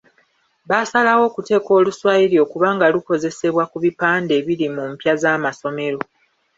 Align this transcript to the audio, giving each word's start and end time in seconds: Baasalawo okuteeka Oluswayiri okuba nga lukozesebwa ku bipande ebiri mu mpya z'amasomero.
Baasalawo 0.69 1.23
okuteeka 1.29 1.71
Oluswayiri 1.77 2.35
okuba 2.45 2.67
nga 2.75 2.87
lukozesebwa 2.93 3.63
ku 3.71 3.77
bipande 3.83 4.31
ebiri 4.39 4.67
mu 4.75 4.83
mpya 4.91 5.13
z'amasomero. 5.21 5.99